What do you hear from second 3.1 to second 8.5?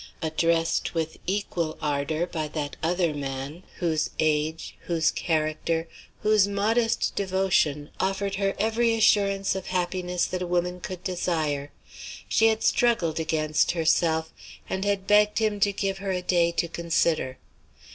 man, whose age, whose character, whose modest devotion offered